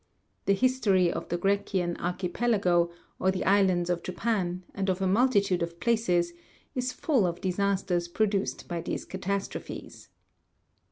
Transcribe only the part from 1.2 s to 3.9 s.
the Grecian archipelago, of the islands